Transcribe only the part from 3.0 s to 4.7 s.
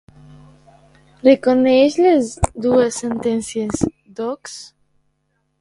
sentències, doncs?